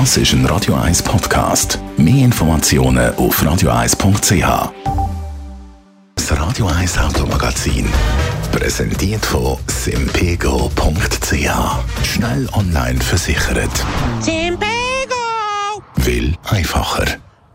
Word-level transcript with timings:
Das 0.00 0.16
ist 0.16 0.32
ein 0.32 0.44
Radio 0.46 0.74
1 0.74 1.04
Podcast. 1.04 1.78
Mehr 1.96 2.24
Informationen 2.24 3.14
auf 3.14 3.40
radio1.ch. 3.40 4.72
Das 6.16 6.32
Radio 6.36 6.66
1 6.66 6.98
Automagazin. 6.98 7.86
Präsentiert 8.50 9.24
von 9.24 9.56
simpego.ch. 9.68 11.46
Schnell 12.04 12.48
online 12.54 13.00
versichert. 13.00 13.70
Simpego! 14.18 14.64
Will 15.98 16.34
einfacher. 16.42 17.04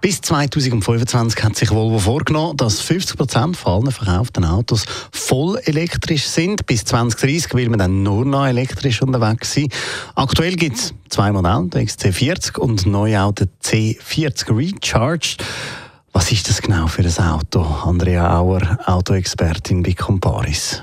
Bis 0.01 0.21
2025 0.21 1.43
hat 1.43 1.55
sich 1.57 1.71
Volvo 1.71 1.99
vorgenommen, 1.99 2.55
dass 2.55 2.79
50 2.79 3.17
Prozent 3.17 3.57
von 3.57 3.83
allen 3.83 3.91
verkauften 3.91 4.45
Autos 4.45 4.85
voll 5.11 5.59
elektrisch 5.65 6.25
sind. 6.25 6.65
Bis 6.65 6.85
2030 6.85 7.53
will 7.53 7.67
man 7.69 7.79
dann 7.79 8.01
nur 8.03 8.23
noch 8.23 8.45
elektrisch 8.45 9.01
unterwegs 9.01 9.53
sein. 9.53 9.67
Aktuell 10.15 10.55
gibt 10.55 10.77
es 10.77 10.93
zwei 11.09 11.33
Modelle, 11.33 11.67
der 11.67 11.81
XC40 11.83 12.57
und 12.57 12.85
neu 12.85 13.19
auch 13.19 13.33
der 13.33 13.47
C40 13.61 14.55
Recharged. 14.55 15.43
Was 16.13 16.31
ist 16.31 16.47
das 16.47 16.61
genau 16.61 16.87
für 16.87 17.03
ein 17.03 17.25
Auto? 17.25 17.61
Andrea 17.61 18.39
Auer, 18.39 18.79
Autoexpertin 18.85 19.83
bei 19.83 19.93
Comparis. 19.93 20.81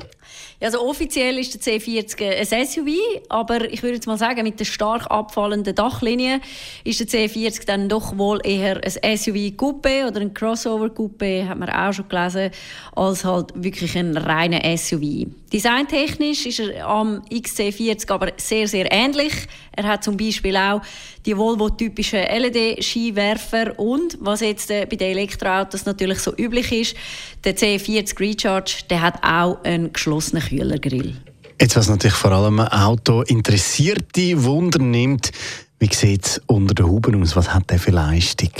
Also 0.61 0.81
offiziell 0.81 1.39
ist 1.39 1.55
der 1.55 1.79
C40 1.79 2.23
ein 2.25 2.67
SUV, 2.67 2.89
aber 3.29 3.71
ich 3.71 3.83
würde 3.83 3.97
jetzt 3.97 4.07
mal 4.07 4.17
sagen, 4.17 4.43
mit 4.43 4.59
der 4.59 4.65
stark 4.65 5.11
abfallenden 5.11 5.75
Dachlinie 5.75 6.41
ist 6.83 7.01
der 7.01 7.07
C40 7.07 7.67
dann 7.67 7.91
doch 7.91 8.17
wohl 8.17 8.41
eher 8.43 8.77
ein 8.83 9.19
SUV-Coupé 9.19 10.09
oder 10.09 10.21
ein 10.21 10.33
Crossover-Coupé, 10.33 11.47
hat 11.47 11.59
man 11.59 11.69
auch 11.69 11.93
schon 11.93 12.09
gelesen, 12.09 12.51
als 12.95 13.25
halt 13.25 13.53
wirklich 13.55 13.99
ein 13.99 14.17
reiner 14.17 14.61
SUV. 14.77 15.27
Designtechnisch 15.53 16.47
ist 16.47 16.61
er 16.61 16.89
am 16.89 17.23
XC40 17.31 18.11
aber 18.11 18.33
sehr, 18.37 18.67
sehr 18.67 18.91
ähnlich. 18.91 19.33
Er 19.73 19.85
hat 19.85 20.03
zum 20.03 20.17
Beispiel 20.17 20.57
auch 20.57 20.81
die 21.25 21.37
Volvo-typischen 21.37 22.21
LED-Skiwerfer 22.21 23.79
und, 23.79 24.17
was 24.21 24.41
jetzt 24.41 24.71
äh, 24.71 24.87
bei 24.87 24.97
den 24.97 25.13
Elektroautos 25.13 25.85
natürlich 25.85 26.19
so 26.19 26.33
üblich 26.37 26.73
ist, 26.73 26.97
der 27.45 27.57
C40 27.57 28.19
Recharge, 28.19 28.73
der 28.91 29.03
hat 29.03 29.23
auch 29.23 29.63
einen 29.65 29.93
geschlossenen 29.93 30.43
Kühlergrill. 30.49 31.15
Jetzt, 31.61 31.77
was 31.77 31.89
natürlich 31.89 32.17
vor 32.17 32.33
allem 32.33 32.61
Auto 32.61 33.23
interessierte 33.23 34.45
Wunder 34.45 34.79
nimmt, 34.79 35.33
wie 35.79 35.93
sieht 35.93 36.27
es 36.27 36.43
unter 36.47 36.75
den 36.75 36.87
Huben 36.87 37.23
aus? 37.23 37.37
Was 37.37 37.53
hat 37.53 37.71
der 37.71 37.79
für 37.79 37.91
Leistung? 37.91 38.53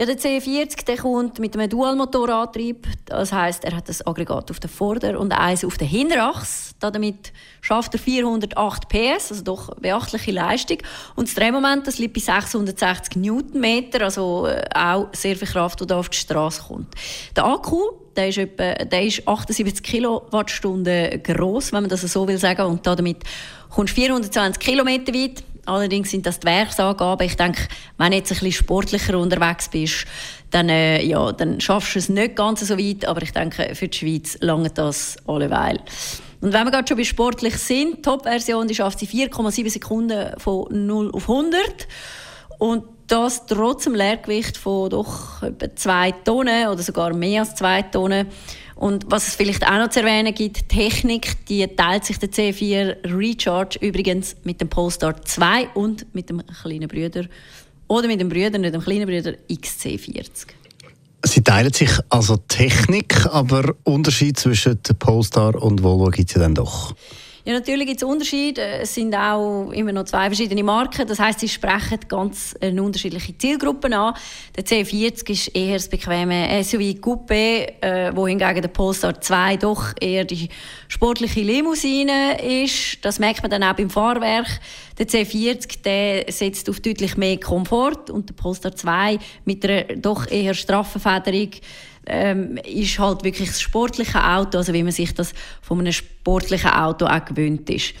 Ja, 0.00 0.06
der 0.06 0.16
C40 0.16 0.84
der 0.84 0.96
kommt 0.96 1.40
mit 1.40 1.56
einem 1.56 1.68
Dualmotorantrieb. 1.68 2.86
Das 3.06 3.32
heißt, 3.32 3.64
er 3.64 3.74
hat 3.74 3.88
das 3.88 4.06
Aggregat 4.06 4.48
auf 4.48 4.60
der 4.60 4.70
Vorder- 4.70 5.18
und 5.18 5.32
eins 5.32 5.64
auf 5.64 5.76
der 5.76 5.88
Hinterachse. 5.88 6.72
Damit 6.78 7.32
schafft 7.60 7.94
er 7.94 7.98
408 7.98 8.88
PS, 8.88 9.32
also 9.32 9.42
doch 9.42 9.74
beachtliche 9.74 10.30
Leistung. 10.30 10.78
Und 11.16 11.26
das 11.26 11.34
Drehmoment 11.34 11.88
das 11.88 11.98
liegt 11.98 12.14
bei 12.14 12.20
660 12.20 13.16
Newtonmeter, 13.16 14.04
also 14.04 14.46
äh, 14.46 14.62
auch 14.72 15.08
sehr 15.14 15.34
viel 15.34 15.48
Kraft, 15.48 15.80
die 15.80 15.86
da 15.88 15.98
auf 15.98 16.10
die 16.10 16.18
Straße 16.18 16.62
kommt. 16.68 16.94
Der 17.34 17.46
Akku 17.46 17.80
der 18.18 18.28
ist, 18.28 18.38
etwa, 18.38 18.74
der 18.84 19.02
ist 19.04 19.26
78 19.26 19.82
Kilowattstunden 19.82 21.22
groß, 21.22 21.72
wenn 21.72 21.82
man 21.82 21.88
das 21.88 22.02
so 22.02 22.26
will 22.26 22.36
sagen. 22.36 22.62
Und 22.62 22.84
damit 22.84 23.18
kommst 23.70 23.96
du 23.96 24.00
420 24.02 24.60
Kilometer 24.60 25.14
weit. 25.14 25.44
Allerdings 25.66 26.10
sind 26.10 26.26
das 26.26 26.40
die 26.40 26.46
Werksangaben. 26.46 27.26
Ich 27.26 27.36
denke, 27.36 27.62
wenn 27.96 28.10
du 28.10 28.16
jetzt 28.16 28.32
ein 28.32 28.38
bisschen 28.38 28.52
sportlicher 28.52 29.16
unterwegs 29.16 29.68
bist, 29.68 30.06
dann, 30.50 30.68
äh, 30.68 31.04
ja, 31.04 31.30
dann 31.30 31.60
schaffst 31.60 31.94
du 31.94 31.98
es 32.00 32.08
nicht 32.08 32.34
ganz 32.34 32.60
so 32.66 32.76
weit. 32.76 33.04
Aber 33.04 33.22
ich 33.22 33.32
denke, 33.32 33.74
für 33.74 33.86
die 33.86 33.96
Schweiz 33.96 34.36
lange 34.40 34.70
das 34.70 35.16
alleweil. 35.26 35.78
Und 36.40 36.52
wenn 36.52 36.64
wir 36.64 36.72
gerade 36.72 36.88
schon 36.88 36.96
bei 36.96 37.04
sportlich 37.04 37.56
sind, 37.56 38.02
Top-Version, 38.02 38.66
die 38.66 38.74
schafft 38.74 38.98
sie 38.98 39.06
4,7 39.06 39.70
Sekunden 39.70 40.32
von 40.38 40.66
0 40.70 41.12
auf 41.12 41.28
100. 41.28 41.86
Und 42.58 42.84
das 43.08 43.46
trotz 43.46 43.84
dem 43.84 43.94
Leergewicht 43.94 44.56
von 44.56 44.90
doch 44.90 45.42
etwa 45.42 45.74
2 45.74 46.12
Tonnen 46.24 46.68
oder 46.68 46.82
sogar 46.82 47.14
mehr 47.14 47.40
als 47.40 47.54
2 47.56 47.82
Tonnen. 47.82 48.26
Und 48.76 49.06
was 49.08 49.26
es 49.26 49.34
vielleicht 49.34 49.66
auch 49.66 49.78
noch 49.78 49.90
zu 49.90 50.00
erwähnen 50.00 50.32
gibt, 50.32 50.56
die 50.56 50.68
Technik, 50.68 51.44
die 51.46 51.66
teilt 51.66 52.04
sich 52.04 52.18
der 52.18 52.30
C4 52.30 53.18
Recharge 53.18 53.78
übrigens 53.80 54.36
mit 54.44 54.60
dem 54.60 54.68
Polestar 54.68 55.20
2 55.20 55.70
und 55.74 56.14
mit 56.14 56.30
dem 56.30 56.42
kleinen 56.62 56.86
Brüder 56.86 57.24
oder 57.88 58.06
mit 58.06 58.20
dem 58.20 58.28
Brüder, 58.28 58.56
nicht 58.58 58.74
dem 58.74 58.82
kleinen 58.82 59.06
Brüder 59.06 59.32
XC40. 59.50 60.48
Sie 61.24 61.42
teilen 61.42 61.72
sich 61.72 61.90
also 62.08 62.36
Technik, 62.36 63.26
aber 63.26 63.74
Unterschied 63.82 64.38
zwischen 64.38 64.78
Polestar 65.00 65.60
und 65.60 65.82
Volvo 65.82 66.10
gibt 66.10 66.30
es 66.30 66.36
ja 66.36 66.42
dann 66.42 66.54
doch. 66.54 66.94
Ja, 67.48 67.54
natürlich 67.54 67.86
gibt 67.86 68.02
es 68.02 68.06
Unterschiede. 68.06 68.60
Es 68.60 68.94
sind 68.94 69.14
auch 69.14 69.70
immer 69.70 69.90
noch 69.90 70.04
zwei 70.04 70.26
verschiedene 70.26 70.62
Marken. 70.62 71.08
Das 71.08 71.18
heißt, 71.18 71.40
sie 71.40 71.48
sprechen 71.48 71.98
ganz 72.06 72.54
eine 72.60 72.82
unterschiedliche 72.82 73.38
Zielgruppen 73.38 73.94
an. 73.94 74.12
Der 74.54 74.66
C40 74.66 75.30
ist 75.30 75.56
eher 75.56 75.78
das 75.78 75.88
bequeme 75.88 76.62
SUV 76.62 77.00
Coupé, 77.00 77.80
äh, 77.80 78.14
wohingegen 78.14 78.60
der 78.60 78.68
Polestar 78.68 79.18
2 79.18 79.56
doch 79.56 79.94
eher 79.98 80.26
die 80.26 80.50
sportliche 80.88 81.40
Limousine 81.40 82.38
ist. 82.62 83.02
Das 83.02 83.18
merkt 83.18 83.40
man 83.40 83.50
dann 83.50 83.62
auch 83.62 83.72
beim 83.72 83.88
Fahrwerk. 83.88 84.60
Der 84.98 85.06
C40 85.06 85.82
der 85.82 86.32
setzt 86.32 86.68
auf 86.68 86.80
deutlich 86.80 87.16
mehr 87.16 87.38
Komfort 87.38 88.10
und 88.10 88.28
der 88.28 88.34
Polestar 88.34 88.74
2 88.74 89.18
mit 89.44 89.64
einer 89.64 89.84
doch 89.96 90.28
eher 90.28 90.54
straffen 90.54 91.00
Federung 91.00 91.50
ähm, 92.06 92.56
ist 92.64 92.98
halt 92.98 93.22
wirklich 93.22 93.48
das 93.48 93.60
sportliche 93.60 94.24
Auto, 94.24 94.58
also 94.58 94.72
wie 94.72 94.82
man 94.82 94.92
sich 94.92 95.14
das 95.14 95.34
von 95.62 95.78
einem 95.78 95.92
sportlichen 95.92 96.70
Auto 96.70 97.06
auch 97.06 97.24
gewöhnt 97.24 97.68
ist. 97.70 97.94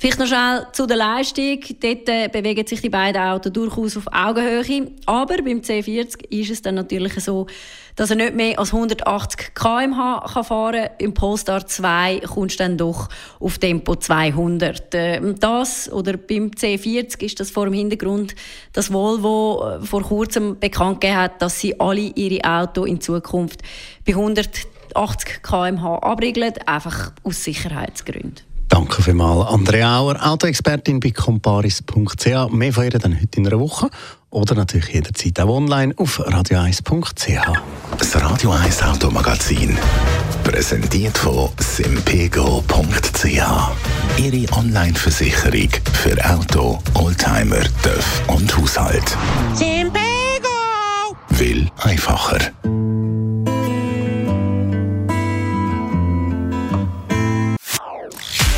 Vielleicht 0.00 0.20
noch 0.20 0.28
schnell 0.28 0.64
zu 0.70 0.86
der 0.86 0.96
Leistung. 0.96 1.58
Dort 1.80 2.08
äh, 2.08 2.28
bewegen 2.28 2.64
sich 2.64 2.80
die 2.80 2.88
beiden 2.88 3.20
Autos 3.20 3.52
durchaus 3.52 3.96
auf 3.96 4.06
Augenhöhe. 4.12 4.92
Aber 5.06 5.38
beim 5.38 5.58
C40 5.58 6.30
ist 6.30 6.52
es 6.52 6.62
dann 6.62 6.76
natürlich 6.76 7.14
so, 7.14 7.48
dass 7.96 8.10
er 8.10 8.16
nicht 8.16 8.36
mehr 8.36 8.60
als 8.60 8.72
180 8.72 9.54
km/h 9.54 10.44
fahren 10.44 10.82
kann. 10.82 10.90
Im 10.98 11.14
Polestar 11.14 11.66
2 11.66 12.20
kommst 12.32 12.60
du 12.60 12.62
dann 12.62 12.78
doch 12.78 13.08
auf 13.40 13.58
Tempo 13.58 13.96
200. 13.96 14.94
Äh, 14.94 15.34
das, 15.34 15.90
oder 15.90 16.16
beim 16.16 16.50
C40 16.50 17.20
ist 17.24 17.40
das 17.40 17.50
vor 17.50 17.64
dem 17.64 17.74
Hintergrund, 17.74 18.36
dass 18.74 18.92
Volvo 18.92 19.64
äh, 19.68 19.84
vor 19.84 20.04
kurzem 20.04 20.60
bekannt 20.60 21.00
gegeben 21.00 21.18
hat, 21.18 21.42
dass 21.42 21.58
sie 21.58 21.80
alle 21.80 22.12
ihre 22.14 22.48
Autos 22.48 22.86
in 22.86 23.00
Zukunft 23.00 23.62
bei 24.06 24.12
180 24.12 25.42
km/h 25.42 25.98
abriegeln, 25.98 26.54
einfach 26.66 27.10
aus 27.24 27.42
Sicherheitsgründen. 27.42 28.57
Danke 28.78 29.02
vielmals, 29.02 29.48
Andrea 29.48 29.98
Auer, 29.98 30.24
Autoexpertin 30.24 31.00
bei 31.00 31.10
comparis.ch. 31.10 32.48
Mehr 32.52 32.72
von 32.72 32.84
ihr 32.84 32.90
dann 32.90 33.20
heute 33.20 33.40
in 33.40 33.46
einer 33.48 33.58
Woche 33.58 33.90
oder 34.30 34.54
natürlich 34.54 34.90
jederzeit 34.90 35.40
auch 35.40 35.48
online 35.48 35.92
auf 35.96 36.20
radio1.ch. 36.20 37.58
Das 37.98 38.22
Radio 38.22 38.52
1 38.52 38.80
Automagazin. 38.84 39.76
Präsentiert 40.44 41.18
von 41.18 41.48
simpego.ch. 41.58 43.24
Ihre 44.16 44.52
Online-Versicherung 44.56 45.70
für 45.94 46.16
Auto, 46.30 46.78
Oldtimer, 46.94 47.64
TÜV 47.82 48.22
und 48.28 48.56
Haushalt. 48.56 49.16
Simpego! 49.54 49.96
Will 51.30 51.68
einfacher. 51.78 52.52